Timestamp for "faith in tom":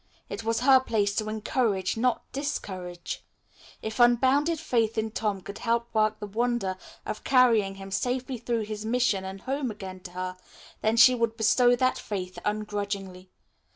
4.59-5.41